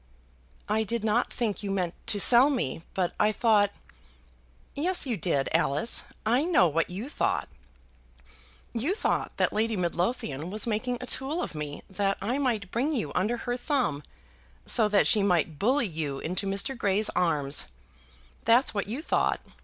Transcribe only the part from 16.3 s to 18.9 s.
Mr. Grey's arms. That's what